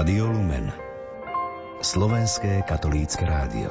[0.00, 0.72] Rádio Lumen
[1.84, 3.68] Slovenské katolícke rádio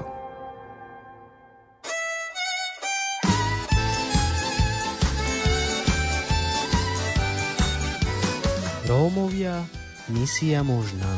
[8.86, 9.66] Rómovia,
[10.14, 11.10] misia možná.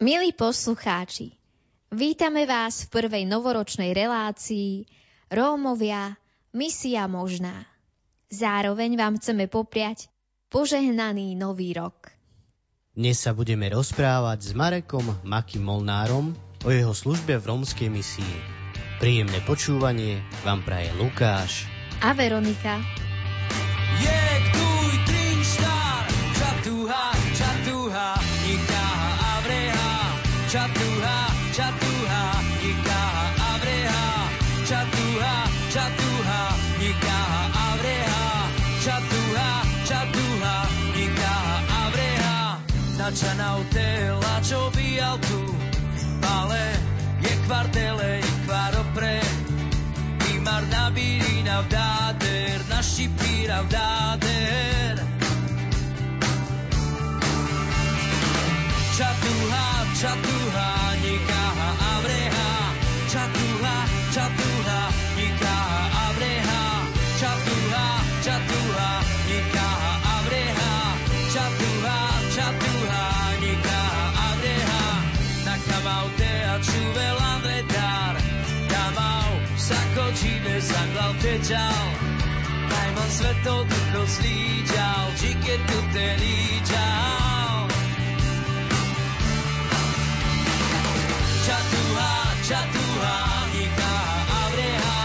[0.00, 1.36] Milí poslucháči,
[1.92, 4.88] vítame vás v prvej novoročnej relácii
[5.28, 6.16] Rómovia,
[6.56, 7.68] misia možná.
[8.28, 10.12] Zároveň vám chceme popriať
[10.52, 12.12] požehnaný nový rok.
[12.92, 18.36] Dnes sa budeme rozprávať s Marekom Makim Molnárom o jeho službe v rómskej misii.
[19.00, 21.64] Príjemné počúvanie vám praje Lukáš
[22.04, 23.07] a Veronika.
[53.48, 54.96] Vdader.
[58.96, 59.66] Čatuha,
[60.00, 60.68] čatuha,
[61.02, 62.50] nikaha avreha,
[63.12, 63.74] čatuha,
[64.14, 64.80] čatuha,
[65.16, 66.60] nikaha avreha,
[67.20, 67.84] čatuha,
[68.24, 68.88] čatuha,
[69.30, 70.72] nikaha avreha,
[71.32, 71.96] čatuha,
[72.36, 73.02] čatuha,
[73.40, 74.84] nikaha avreha,
[75.46, 78.14] nakamautea čuvelan redar,
[78.68, 82.17] damau, sakočine zaglal teďal, najmon
[83.08, 87.56] svetov duchov slíďal, čike tu telíďal.
[91.48, 92.12] Čatuha,
[92.44, 93.16] čatuha,
[93.56, 95.00] nikaha avreha,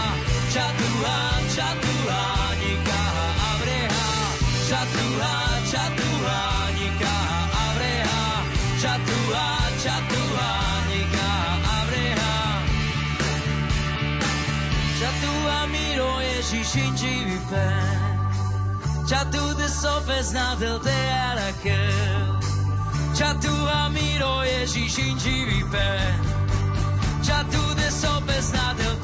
[0.52, 1.18] čatuha,
[1.56, 2.22] čatuha,
[2.60, 3.26] nikaha
[3.56, 4.08] avreha,
[4.68, 5.34] čatuha,
[5.72, 6.40] čatuha,
[6.76, 7.40] nikaha
[7.72, 8.24] avreha,
[8.84, 9.48] čatuha,
[9.80, 10.50] čatuha,
[10.92, 12.36] nikaha avreha.
[15.00, 17.14] Čatuha miro Ježiš inži
[19.04, 20.90] vipe, čatu de sopes na del te
[21.30, 22.40] arakel.
[23.18, 26.12] Čatuha miro Ježiš inži vipe,
[27.26, 29.03] čatu de sopes na del te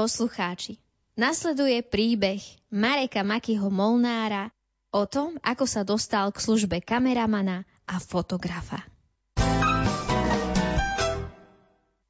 [0.00, 0.80] Poslucháči,
[1.12, 2.40] nasleduje príbeh
[2.72, 4.48] Mareka Makyho Molnára
[4.88, 8.80] o tom, ako sa dostal k službe kameramana a fotografa.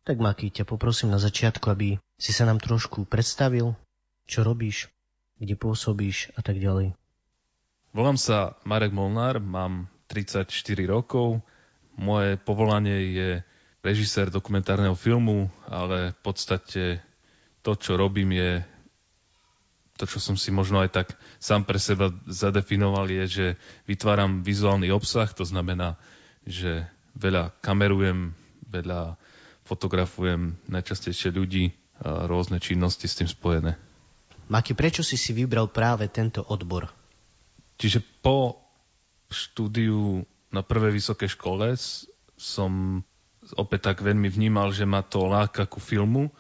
[0.07, 3.75] Tak Maky, ťa poprosím na začiatku, aby si sa nám trošku predstavil,
[4.31, 4.87] čo robíš,
[5.43, 6.95] kde pôsobíš a tak ďalej.
[7.91, 10.47] Volám sa Marek Molnár, mám 34
[10.87, 11.43] rokov.
[11.99, 13.31] Moje povolanie je
[13.83, 17.10] režisér dokumentárneho filmu, ale v podstate
[17.61, 18.65] to, čo robím, je
[20.01, 21.07] to, čo som si možno aj tak
[21.37, 23.47] sám pre seba zadefinoval, je, že
[23.85, 26.01] vytváram vizuálny obsah, to znamená,
[26.49, 26.89] že
[27.21, 28.33] veľa kamerujem,
[28.65, 29.21] veľa
[29.69, 33.77] fotografujem, najčastejšie ľudí a rôzne činnosti s tým spojené.
[34.49, 36.89] Maky, prečo si si vybral práve tento odbor?
[37.77, 38.57] Čiže po
[39.31, 41.77] štúdiu na prvej vysokej škole
[42.35, 43.05] som
[43.55, 46.33] opäť tak veľmi vnímal, že ma to láka ku filmu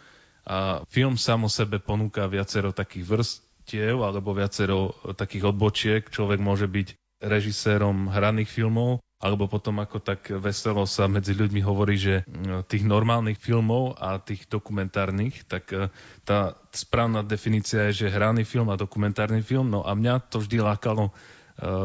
[0.46, 6.02] a film sám o sebe ponúka viacero takých vrstiev alebo viacero takých odbočiek.
[6.08, 12.00] Človek môže byť režisérom hraných filmov alebo potom ako tak veselo sa medzi ľuďmi hovorí,
[12.00, 12.24] že
[12.72, 15.92] tých normálnych filmov a tých dokumentárnych, tak e,
[16.24, 19.68] tá správna definícia je, že hraný film a dokumentárny film.
[19.68, 21.12] No a mňa to vždy lákalo e,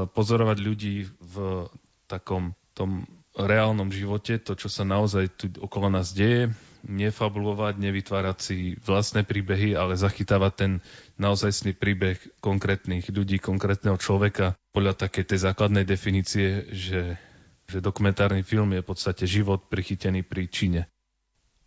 [0.07, 1.67] pozorovať ľudí v
[2.07, 3.03] takom tom
[3.35, 6.55] reálnom živote, to, čo sa naozaj tu okolo nás deje,
[6.85, 10.71] nefabulovať, nevytvárať si vlastné príbehy, ale zachytávať ten
[11.17, 17.17] naozajstný príbeh konkrétnych ľudí, konkrétneho človeka podľa takej tej základnej definície, že,
[17.69, 20.81] že dokumentárny film je v podstate život prichytený pri čine.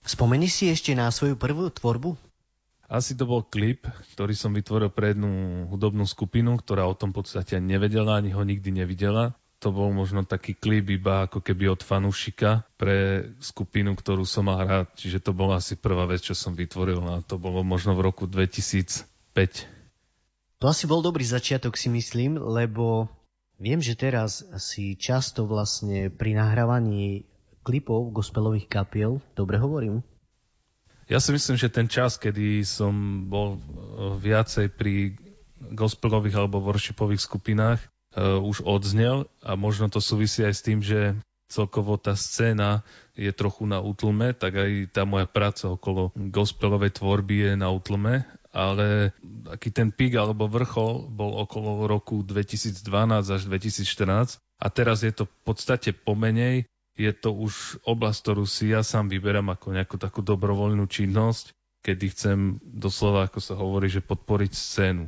[0.02, 2.16] Spomeni si ešte na svoju prvú tvorbu?
[2.88, 3.84] Asi to bol klip,
[4.16, 8.40] ktorý som vytvoril pre jednu hudobnú skupinu, ktorá o tom v podstate nevedela, ani ho
[8.40, 9.36] nikdy nevidela.
[9.58, 14.62] To bol možno taký klip iba ako keby od fanúšika pre skupinu, ktorú som mal
[14.62, 14.86] rád.
[14.94, 18.30] Čiže to bola asi prvá vec, čo som vytvoril a to bolo možno v roku
[18.30, 19.04] 2005.
[20.62, 23.10] To asi bol dobrý začiatok si myslím, lebo
[23.58, 27.26] viem, že teraz si často vlastne pri nahrávaní
[27.66, 30.06] klipov gospelových kapiel, dobre hovorím?
[31.10, 33.58] Ja si myslím, že ten čas, kedy som bol
[34.22, 35.16] viacej pri
[35.58, 37.80] gospelových alebo worshipových skupinách,
[38.18, 41.14] už odznel a možno to súvisí aj s tým, že
[41.48, 42.84] celkovo tá scéna
[43.16, 48.28] je trochu na útlme, tak aj tá moja práca okolo gospelovej tvorby je na útlme,
[48.52, 49.16] ale
[49.48, 52.84] aký ten pík alebo vrchol bol okolo roku 2012
[53.32, 56.68] až 2014 a teraz je to v podstate pomenej,
[56.98, 61.54] je to už oblasť, ktorú si ja sám vyberám ako nejakú takú dobrovoľnú činnosť,
[61.86, 65.06] kedy chcem doslova, ako sa hovorí, že podporiť scénu.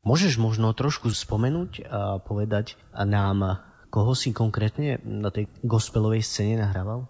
[0.00, 3.60] Môžeš možno trošku spomenúť a povedať nám,
[3.92, 7.04] koho si konkrétne na tej gospelovej scéne nahrával?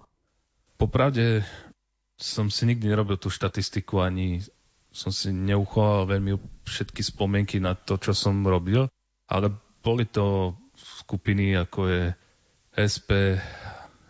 [0.75, 1.47] Popravde
[2.19, 4.43] som si nikdy nerobil tú štatistiku, ani
[4.91, 6.35] som si neuchoval veľmi
[6.67, 8.91] všetky spomienky na to, čo som robil,
[9.31, 12.03] ale boli to skupiny ako je
[12.75, 13.39] SP,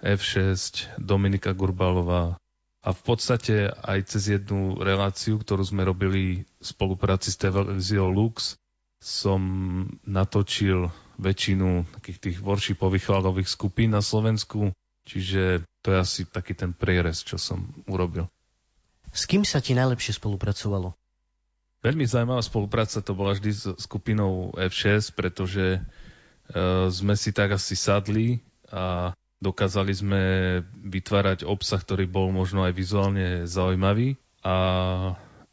[0.00, 2.40] F6, Dominika Gurbalová
[2.80, 8.56] a v podstate aj cez jednu reláciu, ktorú sme robili v spolupráci s televíziou Lux,
[9.00, 9.40] som
[10.04, 14.76] natočil väčšinu takých tých worshipových chválových skupín na Slovensku,
[15.08, 18.28] čiže to je asi taký ten prierez, čo som urobil.
[19.10, 20.94] S kým sa ti najlepšie spolupracovalo?
[21.80, 27.72] Veľmi zaujímavá spolupráca to bola vždy s skupinou F6, pretože uh, sme si tak asi
[27.72, 30.22] sadli a dokázali sme
[30.84, 34.54] vytvárať obsah, ktorý bol možno aj vizuálne zaujímavý a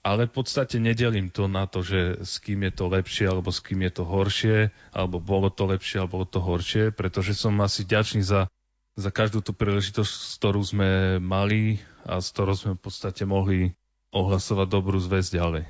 [0.08, 3.60] ale v podstate nedelím to na to, že s kým je to lepšie alebo s
[3.60, 4.58] kým je to horšie,
[4.96, 8.48] alebo bolo to lepšie alebo bolo to horšie, pretože som asi ďačný za,
[8.96, 10.90] za každú tú príležitosť, ktorú sme
[11.20, 13.76] mali a s ktorou sme v podstate mohli
[14.16, 15.64] ohlasovať dobrú zväzť ďalej.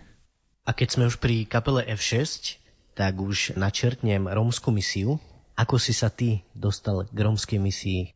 [0.68, 2.62] A keď sme už pri kapele F6,
[2.94, 5.18] tak už načrtnem rómsku misiu.
[5.58, 8.14] Ako si sa ty dostal k rómskej misii?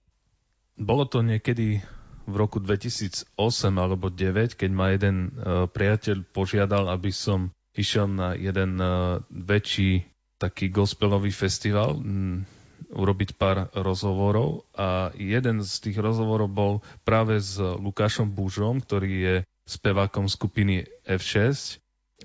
[0.77, 1.81] Bolo to niekedy
[2.27, 3.37] v roku 2008
[3.75, 10.05] alebo 2009, keď ma jeden uh, priateľ požiadal, aby som išiel na jeden uh, väčší
[10.41, 12.01] taký gospelový festival,
[12.89, 14.65] urobiť pár rozhovorov.
[14.73, 16.73] A jeden z tých rozhovorov bol
[17.05, 19.35] práve s Lukášom Bužom, ktorý je
[19.69, 21.77] spevákom skupiny F6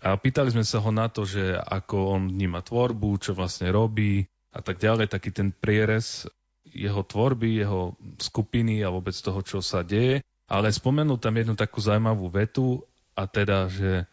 [0.05, 4.29] a pýtali sme sa ho na to, že ako on vníma tvorbu, čo vlastne robí
[4.53, 6.29] a tak ďalej, taký ten prierez
[6.77, 10.21] jeho tvorby, jeho skupiny a vôbec toho, čo sa deje.
[10.47, 12.85] Ale spomenul tam jednu takú zaujímavú vetu
[13.19, 14.07] a teda, že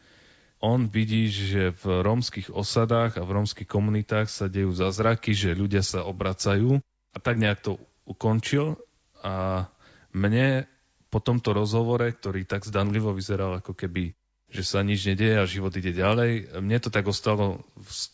[0.64, 5.84] on vidí, že v rómskych osadách a v rómskych komunitách sa dejú zázraky, že ľudia
[5.84, 6.80] sa obracajú
[7.14, 7.78] a tak nejak to
[8.08, 8.80] ukončil
[9.20, 9.68] a
[10.16, 10.66] mne
[11.12, 14.16] po tomto rozhovore, ktorý tak zdanlivo vyzeral ako keby
[14.54, 16.62] že sa nič nedieje a život ide ďalej.
[16.62, 17.66] Mne to tak ostalo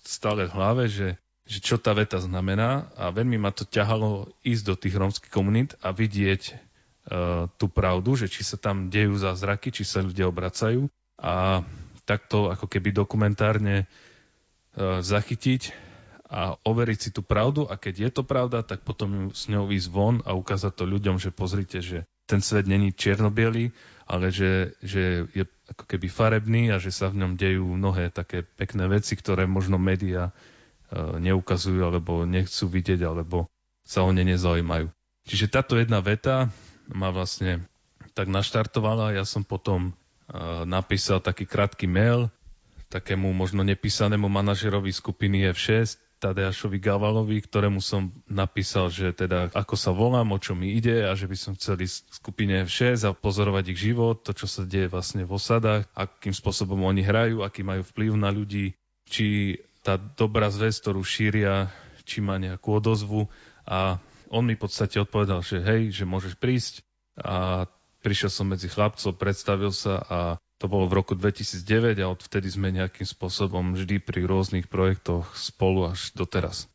[0.07, 1.19] stále v hlave, že
[1.49, 5.73] že čo tá veta znamená a veľmi ma to ťahalo ísť do tých rómskych komunít
[5.81, 10.85] a vidieť uh, tú pravdu, že či sa tam dejú zázraky, či sa ľudia obracajú
[11.17, 11.65] a
[12.05, 15.73] takto ako keby dokumentárne uh, zachytiť
[16.29, 19.89] a overiť si tú pravdu a keď je to pravda, tak potom s ňou ísť
[19.89, 23.33] von a ukázať to ľuďom, že pozrite, že ten svet není čierno
[24.05, 28.45] ale že, že je ako keby farebný a že sa v ňom dejú mnohé také
[28.45, 30.58] pekné veci, ktoré možno médiá E,
[30.95, 33.49] neukazujú alebo nechcú vidieť alebo
[33.85, 34.89] sa o ne nezaujímajú.
[35.29, 36.49] Čiže táto jedna veta
[36.89, 37.65] ma vlastne
[38.17, 39.13] tak naštartovala.
[39.13, 39.91] Ja som potom e,
[40.65, 42.33] napísal taký krátky mail
[42.89, 49.95] takému možno nepísanému manažerovi skupiny F6, Tadeášovi Gavalovi, ktorému som napísal, že teda ako sa
[49.95, 53.71] volám, o čo mi ide a že by som chcel ísť skupine F6 a pozorovať
[53.71, 57.87] ich život, to, čo sa deje vlastne v osadách, akým spôsobom oni hrajú, aký majú
[57.87, 58.75] vplyv na ľudí,
[59.07, 61.71] či tá dobrá zväz, ktorú šíria,
[62.03, 63.29] či má nejakú odozvu
[63.63, 66.85] a on mi v podstate odpovedal, že hej, že môžeš prísť
[67.17, 67.65] a
[68.05, 70.19] prišiel som medzi chlapcov, predstavil sa a
[70.59, 75.95] to bolo v roku 2009 a odvtedy sme nejakým spôsobom vždy pri rôznych projektoch spolu
[75.95, 76.67] až doteraz.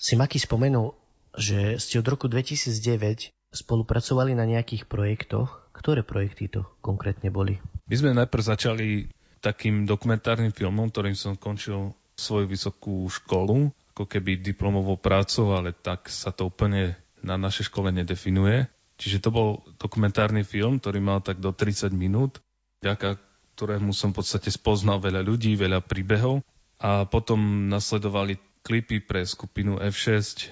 [0.00, 0.96] Si Maki spomenul,
[1.36, 5.60] že ste od roku 2009 spolupracovali na nejakých projektoch.
[5.72, 7.60] Ktoré projekty to konkrétne boli?
[7.88, 9.08] My sme najprv začali
[9.42, 16.06] takým dokumentárnym filmom, ktorým som končil svoju vysokú školu, ako keby diplomovou prácou, ale tak
[16.06, 18.70] sa to úplne na našej škole nedefinuje.
[18.96, 19.48] Čiže to bol
[19.82, 22.38] dokumentárny film, ktorý mal tak do 30 minút,
[22.80, 23.18] vďaka
[23.58, 26.40] ktorému som v podstate spoznal veľa ľudí, veľa príbehov.
[26.82, 30.50] A potom nasledovali klipy pre skupinu F6.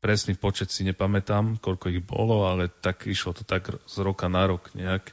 [0.00, 4.48] Presný počet si nepamätám, koľko ich bolo, ale tak išlo to tak z roka na
[4.48, 5.12] rok nejak.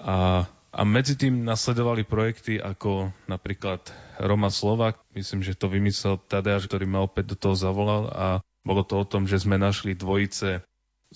[0.00, 3.80] A, a medzi tým nasledovali projekty ako napríklad
[4.20, 5.00] Roma Slovak.
[5.16, 8.26] Myslím, že to vymyslel Tadeáš, ktorý ma opäť do toho zavolal a
[8.60, 10.60] bolo to o tom, že sme našli dvojice,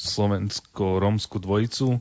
[0.01, 2.01] slovensko-rómsku dvojicu,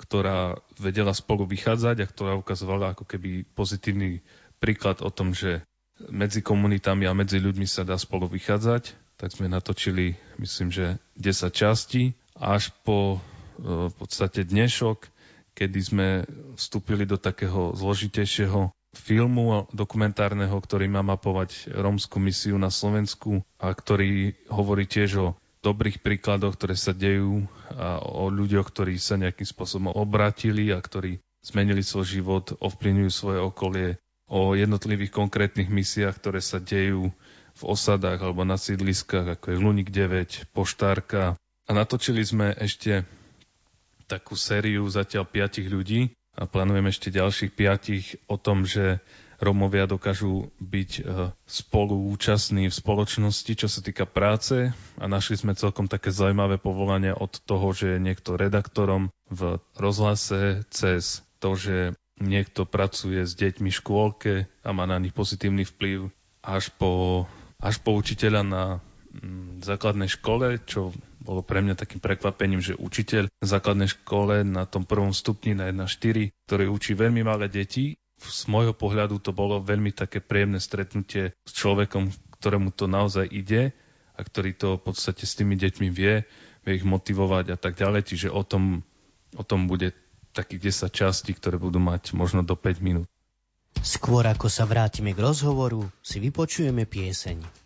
[0.00, 4.24] ktorá vedela spolu vychádzať a ktorá ukazovala ako keby pozitívny
[4.56, 5.68] príklad o tom, že
[6.08, 8.96] medzi komunitami a medzi ľuďmi sa dá spolu vychádzať.
[9.20, 15.08] Tak sme natočili, myslím, že 10 častí až po e, v podstate dnešok,
[15.56, 16.06] kedy sme
[16.60, 24.36] vstúpili do takého zložitejšieho filmu dokumentárneho, ktorý má mapovať rómsku misiu na Slovensku a ktorý
[24.52, 25.28] hovorí tiež o
[25.64, 31.18] dobrých príkladoch, ktoré sa dejú a o ľuďoch, ktorí sa nejakým spôsobom obratili a ktorí
[31.42, 33.88] zmenili svoj život, ovplyvňujú svoje okolie
[34.26, 37.10] o jednotlivých konkrétnych misiách, ktoré sa dejú
[37.56, 41.38] v osadách alebo na sídliskách, ako je Lunik 9, Poštárka.
[41.66, 43.06] A natočili sme ešte
[44.06, 49.02] takú sériu zatiaľ piatich ľudí a plánujem ešte ďalších piatich o tom, že
[49.36, 51.02] Romovia dokážu byť e,
[51.44, 54.72] spolu účastní v spoločnosti, čo sa týka práce.
[54.96, 60.64] A našli sme celkom také zaujímavé povolania od toho, že je niekto redaktorom v rozhlase
[60.72, 64.34] cez to, že niekto pracuje s deťmi v škôlke
[64.64, 66.08] a má na nich pozitívny vplyv
[66.40, 67.24] až po,
[67.60, 68.64] až po učiteľa na
[69.12, 70.96] mm, základnej škole, čo
[71.26, 75.74] bolo pre mňa takým prekvapením, že učiteľ v základnej škole na tom prvom stupni na
[75.74, 81.36] 1.4, ktorý učí veľmi malé deti, z môjho pohľadu to bolo veľmi také príjemné stretnutie
[81.44, 82.08] s človekom,
[82.40, 83.76] ktorému to naozaj ide
[84.16, 86.24] a ktorý to v podstate s tými deťmi vie,
[86.64, 88.08] vie ich motivovať a tak ďalej.
[88.08, 88.80] Čiže o tom,
[89.36, 89.92] o tom bude
[90.32, 93.06] takých 10 častí, ktoré budú mať možno do 5 minút.
[93.84, 97.65] Skôr ako sa vrátime k rozhovoru, si vypočujeme pieseň.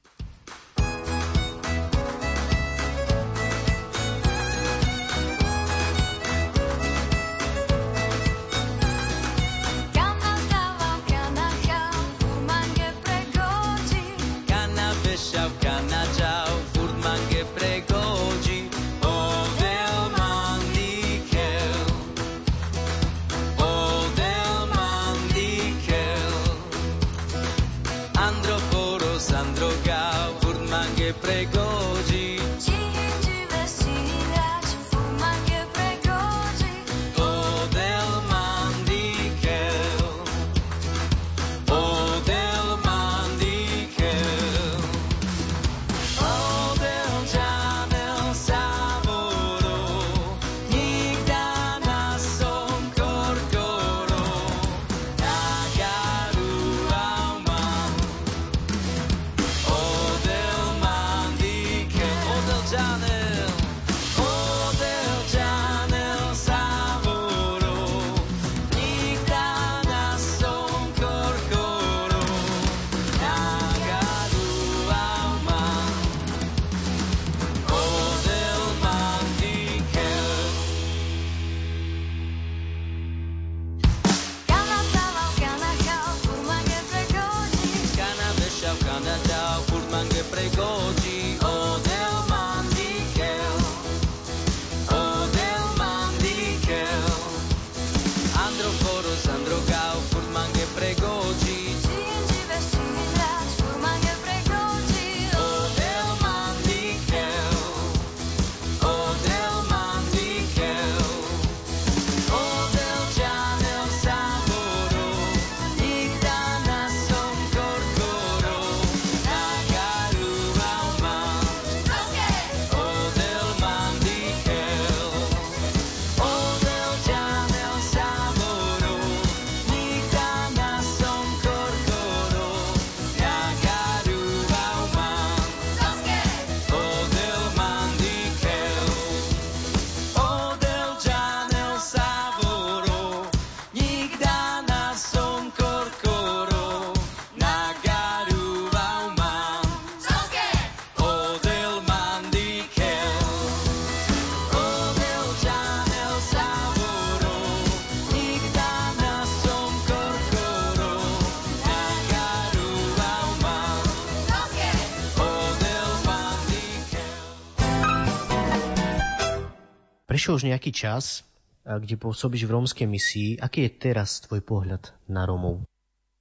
[170.20, 171.24] Prešiel už nejaký čas,
[171.64, 173.40] kde pôsobíš v rómskej misii.
[173.40, 175.64] Aký je teraz tvoj pohľad na Rómov?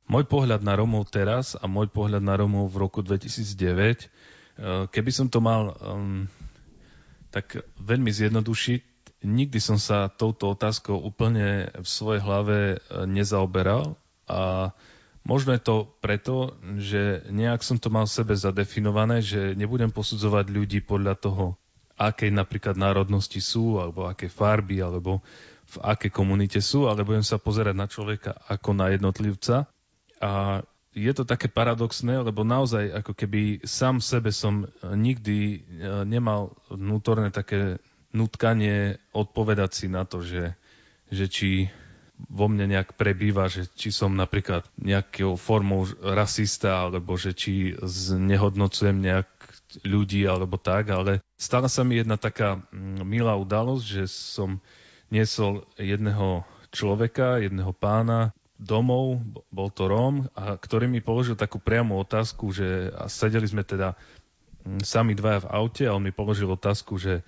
[0.08, 4.08] môj pohľad na Romov teraz a môj pohľad na Romov v roku 2009,
[4.88, 6.32] keby som to mal um,
[7.28, 8.82] tak veľmi zjednodušiť,
[9.28, 14.00] nikdy som sa touto otázkou úplne v svojej hlave nezaoberal
[14.32, 14.72] a
[15.28, 20.48] Možno je to preto, že nejak som to mal v sebe zadefinované, že nebudem posudzovať
[20.48, 21.60] ľudí podľa toho,
[22.00, 25.20] akej napríklad národnosti sú, alebo aké farby, alebo
[25.70, 29.68] v akej komunite sú, ale budem sa pozerať na človeka ako na jednotlivca.
[30.24, 30.64] A
[30.96, 35.60] je to také paradoxné, lebo naozaj ako keby sám sebe som nikdy e,
[36.08, 37.78] nemal vnútorné také
[38.10, 40.58] nutkanie odpovedať si na to, že,
[41.14, 41.50] že či
[42.28, 49.00] vo mne nejak prebýva, že či som napríklad nejakou formou rasista, alebo že či znehodnocujem
[49.00, 49.30] nejak
[49.86, 54.62] ľudí, alebo tak, ale stala sa mi jedna taká mm, milá udalosť, že som
[55.14, 61.96] niesol jedného človeka, jedného pána domov, bol to Róm, a ktorý mi položil takú priamu
[62.02, 63.96] otázku, že a sedeli sme teda
[64.66, 67.26] mm, sami dvaja v aute a on mi položil otázku, že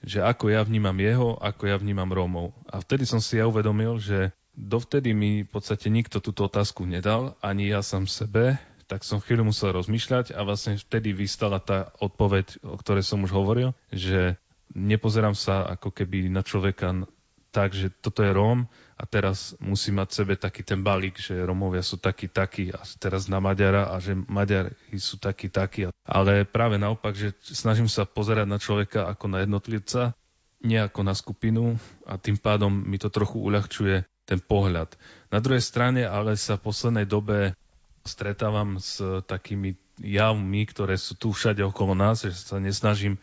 [0.00, 2.56] že ako ja vnímam jeho, ako ja vnímam Rómov.
[2.72, 7.36] A vtedy som si ja uvedomil, že dovtedy mi v podstate nikto túto otázku nedal,
[7.44, 8.56] ani ja sám sebe,
[8.90, 13.30] tak som chvíľu musel rozmýšľať a vlastne vtedy vystala tá odpoveď, o ktorej som už
[13.30, 14.34] hovoril, že
[14.74, 17.06] nepozerám sa ako keby na človeka
[17.54, 18.66] tak, že toto je Róm
[18.98, 23.26] a teraz musí mať sebe taký ten balík, že Romovia sú takí, takí a teraz
[23.26, 25.90] na Maďara a že Maďari sú takí, takí.
[26.06, 30.14] Ale práve naopak, že snažím sa pozerať na človeka ako na jednotlivca,
[30.62, 34.94] nie ako na skupinu a tým pádom mi to trochu uľahčuje ten pohľad.
[35.34, 37.58] Na druhej strane ale sa v poslednej dobe
[38.04, 43.20] stretávam s takými javmi, ktoré sú tu všade okolo nás, že sa nesnažím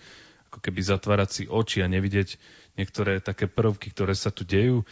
[0.53, 2.37] ako keby zatvárať si oči a nevidieť
[2.77, 4.85] niektoré také prvky, ktoré sa tu dejú,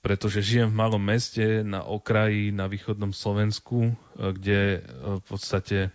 [0.00, 3.92] pretože žijem v malom meste na okraji na východnom Slovensku, e,
[4.32, 4.78] kde e,
[5.20, 5.90] v podstate e,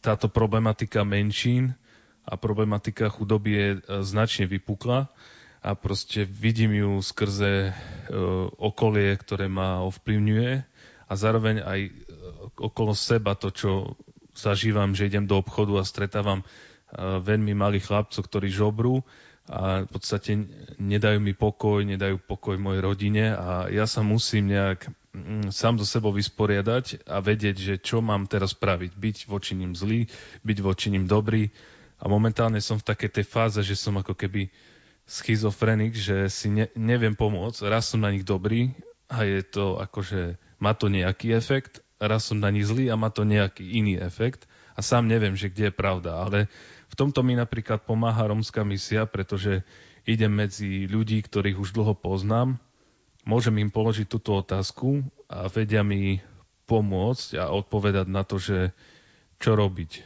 [0.00, 1.76] táto problematika menšín
[2.26, 3.68] a problematika chudoby je
[4.06, 5.10] značne vypukla
[5.62, 7.70] a proste vidím ju skrze
[8.58, 10.50] okolie, ktoré ma ovplyvňuje
[11.06, 11.80] a zároveň aj
[12.56, 13.70] okolo seba to, čo
[14.32, 16.40] zažívam, že idem do obchodu a stretávam
[16.98, 19.00] veľmi malých chlapcov, ktorí žobrú
[19.50, 20.38] a v podstate
[20.78, 25.84] nedajú mi pokoj, nedajú pokoj mojej rodine a ja sa musím nejak mm, sám do
[25.88, 28.94] sebou vysporiadať a vedieť, že čo mám teraz spraviť.
[28.94, 30.06] Byť voči ním zlý,
[30.46, 31.50] byť voči ním dobrý
[31.98, 34.46] a momentálne som v takej tej fáze, že som ako keby
[35.10, 37.66] schizofrenik, že si ne, neviem pomôcť.
[37.66, 38.70] Raz som na nich dobrý
[39.10, 43.08] a je to akože má to nejaký efekt, raz som na nich zlý a má
[43.14, 46.50] to nejaký iný efekt a sám neviem, že kde je pravda, ale
[46.90, 49.62] v tomto mi napríklad pomáha romská misia, pretože
[50.04, 52.58] idem medzi ľudí, ktorých už dlho poznám,
[53.22, 56.18] môžem im položiť túto otázku a vedia mi
[56.66, 58.74] pomôcť a odpovedať na to, že
[59.38, 60.02] čo robiť.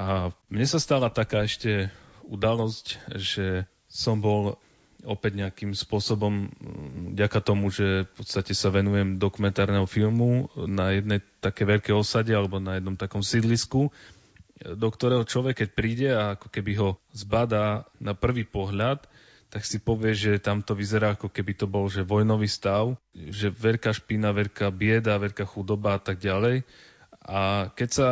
[0.00, 1.92] A mne sa stala taká ešte
[2.24, 4.56] udalosť, že som bol
[5.04, 6.52] opäť nejakým spôsobom,
[7.16, 12.60] vďaka tomu, že v podstate sa venujem dokumentárneho filmu na jednej také veľkej osade alebo
[12.60, 13.88] na jednom takom sídlisku,
[14.60, 19.08] do ktorého človek, keď príde a ako keby ho zbadá na prvý pohľad,
[19.50, 23.50] tak si povie, že tam to vyzerá ako keby to bol že vojnový stav, že
[23.50, 26.62] veľká špina, veľká bieda, veľká chudoba a tak ďalej.
[27.26, 28.08] A keď sa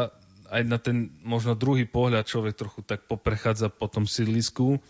[0.48, 4.81] aj na ten možno druhý pohľad človek trochu tak poprechádza po tom sídlisku,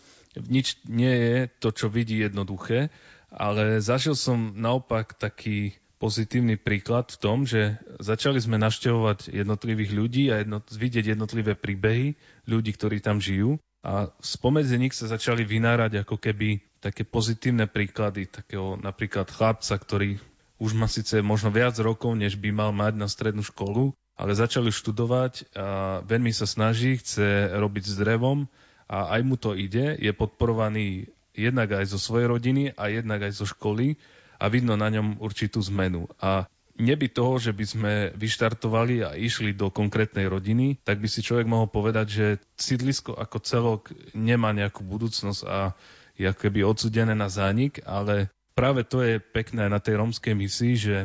[0.47, 2.93] nič nie je to, čo vidí jednoduché,
[3.29, 10.23] ale zažil som naopak taký pozitívny príklad v tom, že začali sme naštevovať jednotlivých ľudí
[10.31, 12.15] a jednot, vidieť jednotlivé príbehy
[12.47, 13.59] ľudí, ktorí tam žijú.
[13.83, 20.19] A spomedzi nich sa začali vynárať ako keby také pozitívne príklady takého napríklad chlapca, ktorý
[20.59, 24.71] už má síce možno viac rokov, než by mal mať na strednú školu, ale začali
[24.71, 28.51] študovať a veľmi sa snaží, chce robiť s drevom
[28.89, 33.37] a aj mu to ide, je podporovaný jednak aj zo svojej rodiny a jednak aj
[33.37, 33.95] zo školy
[34.41, 36.09] a vidno na ňom určitú zmenu.
[36.17, 36.49] A
[36.79, 41.45] neby toho, že by sme vyštartovali a išli do konkrétnej rodiny, tak by si človek
[41.45, 43.81] mohol povedať, že sídlisko ako celok
[44.17, 45.77] nemá nejakú budúcnosť a
[46.19, 50.95] je keby odsudené na zánik, ale práve to je pekné na tej romskej misii, že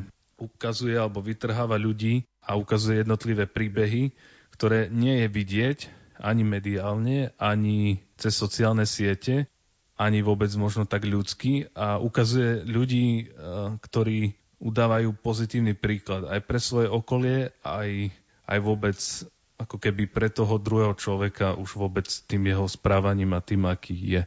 [0.41, 4.11] ukazuje alebo vytrháva ľudí a ukazuje jednotlivé príbehy,
[4.51, 5.79] ktoré nie je vidieť
[6.19, 9.51] ani mediálne, ani cez sociálne siete
[9.95, 13.27] ani vôbec možno tak ľudský a ukazuje ľudí, eh,
[13.79, 18.11] ktorí udávajú pozitívny príklad aj pre svoje okolie, aj,
[18.49, 18.99] aj vôbec
[19.55, 24.23] ako keby pre toho druhého človeka už vôbec tým jeho správaním a tým, aký je.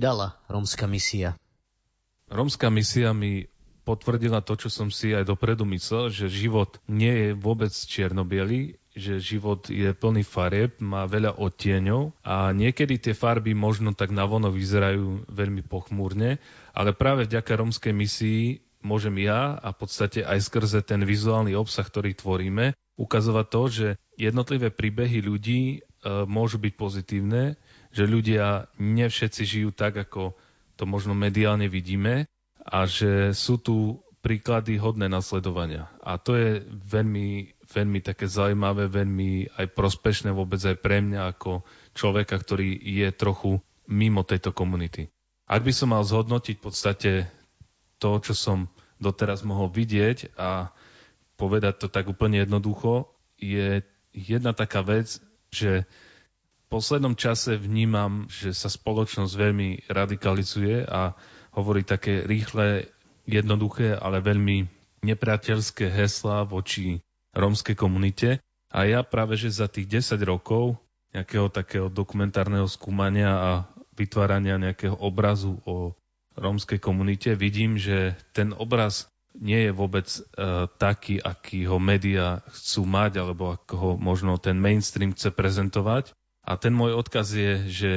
[0.00, 1.36] Ti dala rómska misia?
[2.32, 3.52] Rómska misia mi
[3.84, 9.20] potvrdila to, čo som si aj dopredu myslel, že život nie je vôbec čiernobiely, že
[9.20, 15.28] život je plný farieb, má veľa odtieňov a niekedy tie farby možno tak navono vyzerajú
[15.28, 16.40] veľmi pochmúrne,
[16.72, 21.84] ale práve vďaka rómskej misii môžem ja a v podstate aj skrze ten vizuálny obsah,
[21.84, 23.86] ktorý tvoríme, ukazovať to, že
[24.16, 27.60] jednotlivé príbehy ľudí môžu byť pozitívne,
[27.92, 30.32] že ľudia nevšetci žijú tak, ako
[30.80, 32.24] to možno mediálne vidíme
[32.64, 35.88] a že sú tu príklady hodné nasledovania.
[36.04, 41.64] A to je veľmi, veľmi také zaujímavé, veľmi aj prospešné vôbec aj pre mňa ako
[41.96, 45.08] človeka, ktorý je trochu mimo tejto komunity.
[45.50, 47.12] Ak by som mal zhodnotiť v podstate
[47.98, 48.68] to, čo som
[49.00, 50.70] doteraz mohol vidieť a
[51.40, 53.08] povedať to tak úplne jednoducho,
[53.40, 53.80] je
[54.12, 55.16] jedna taká vec,
[55.50, 55.84] že
[56.70, 61.18] poslednom čase vnímam, že sa spoločnosť veľmi radikalizuje a
[61.52, 62.86] hovorí také rýchle,
[63.26, 64.66] jednoduché, ale veľmi
[65.02, 67.02] nepriateľské heslá voči
[67.34, 68.42] rómskej komunite.
[68.70, 70.78] A ja práve, že za tých 10 rokov
[71.10, 73.50] nejakého takého dokumentárneho skúmania a
[73.98, 75.94] vytvárania nejakého obrazu o
[76.38, 82.86] rómskej komunite vidím, že ten obraz nie je vôbec uh, taký, aký ho média chcú
[82.86, 86.10] mať, alebo ako ho možno ten mainstream chce prezentovať.
[86.42, 87.90] A ten môj odkaz je, že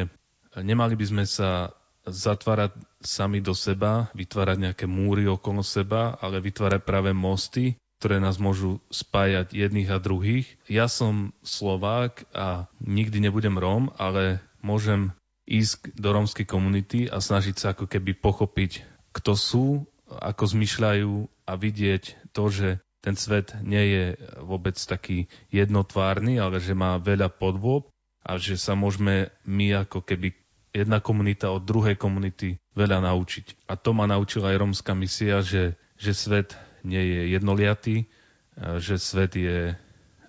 [0.58, 6.82] nemali by sme sa zatvárať sami do seba, vytvárať nejaké múry okolo seba, ale vytvárať
[6.84, 10.60] práve mosty, ktoré nás môžu spájať jedných a druhých.
[10.68, 15.16] Ja som Slovák a nikdy nebudem Róm, ale môžem
[15.48, 18.84] ísť do rómskej komunity a snažiť sa ako keby pochopiť,
[19.16, 19.66] kto sú,
[20.20, 21.14] ako zmyšľajú
[21.48, 22.70] a vidieť to, že
[23.04, 24.06] ten svet nie je
[24.40, 27.92] vôbec taký jednotvárny, ale že má veľa podôb
[28.24, 30.32] a že sa môžeme my ako keby
[30.72, 33.68] jedna komunita od druhej komunity veľa naučiť.
[33.68, 36.56] A to ma naučila aj rómska misia, že, že svet
[36.88, 38.08] nie je jednoliatý,
[38.80, 39.76] že svet je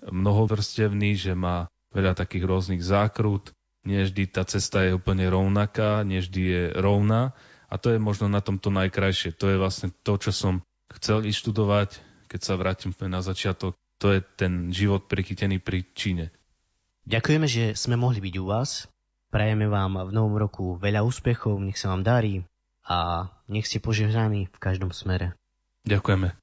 [0.05, 6.19] mnohovrstevný, že má veľa takých rôznych zákrut, nie vždy tá cesta je úplne rovnaká, nie
[6.19, 7.31] vždy je rovná
[7.69, 9.35] a to je možno na tomto najkrajšie.
[9.41, 10.53] To je vlastne to, čo som
[10.93, 11.89] chcel ísť študovať,
[12.29, 13.75] keď sa vrátim na začiatok.
[14.03, 16.29] To je ten život prichytený pri Číne.
[17.05, 18.89] Ďakujeme, že sme mohli byť u vás.
[19.29, 22.43] Prajeme vám v novom roku veľa úspechov, nech sa vám darí
[22.85, 25.33] a nech ste požehnaní v každom smere.
[25.85, 26.33] Ďakujeme.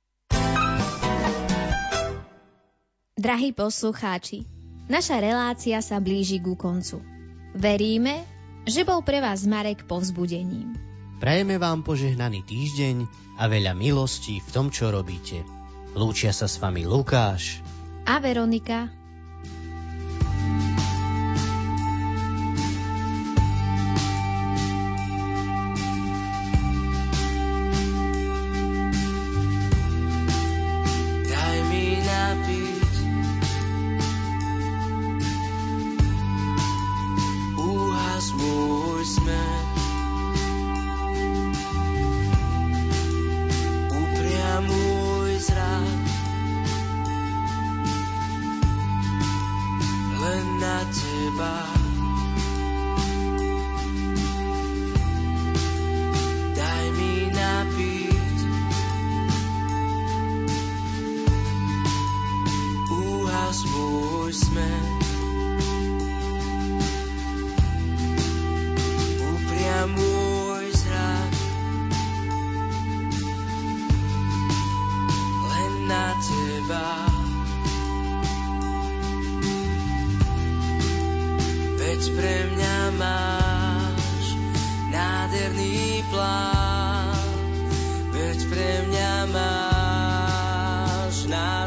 [3.18, 4.48] Drahí poslucháči,
[4.90, 6.98] naša relácia sa blíži ku koncu.
[7.54, 8.26] Veríme,
[8.66, 10.91] že bol pre vás Marek povzbudením.
[11.22, 13.06] Prajeme vám požehnaný týždeň
[13.38, 15.46] a veľa milostí v tom, čo robíte.
[15.94, 17.62] Lúčia sa s vami Lukáš
[18.10, 18.90] a Veronika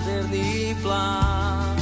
[0.05, 1.73] nádherný plán.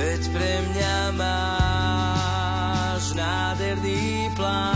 [0.00, 4.72] Veď pre mňa máš nádherný plán.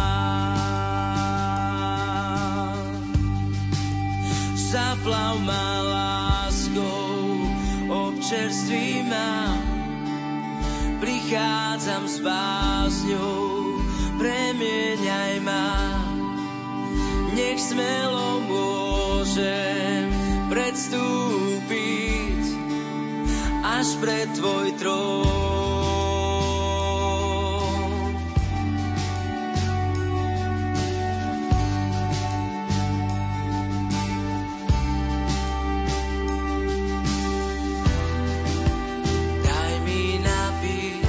[4.53, 7.41] Zaplav ma láskou,
[7.89, 9.57] občerství ma,
[11.01, 13.81] prichádzam s básňou,
[14.21, 15.73] premieňaj ma.
[17.33, 20.13] Nech smelo môžem
[20.53, 21.52] predstúpiť
[23.73, 25.73] až pre tvoj trón.
[39.41, 41.09] Daj mi napiť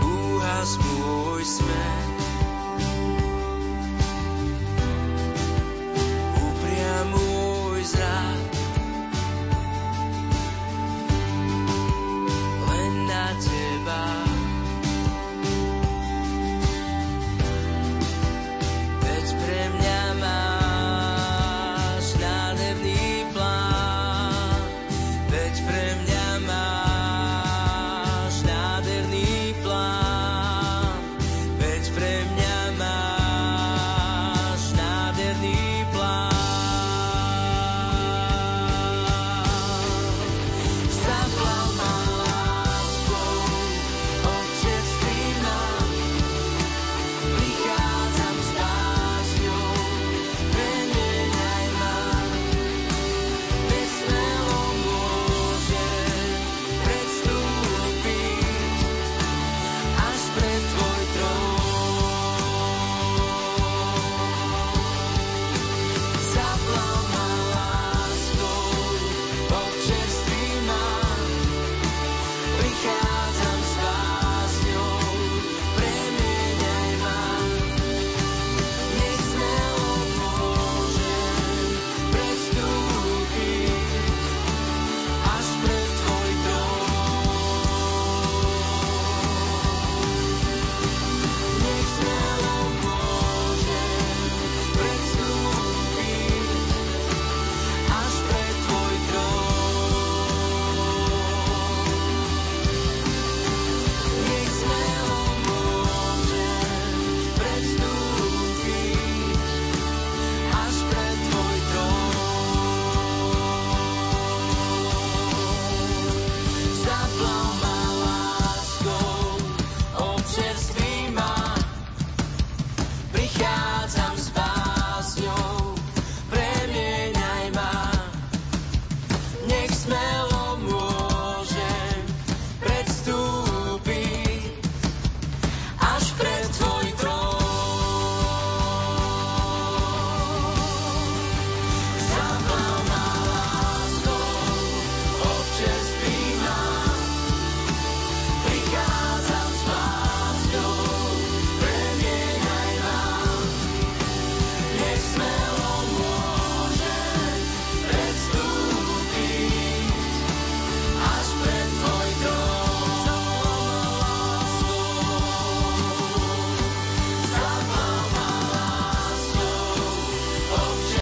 [0.00, 1.99] úhas môj smer.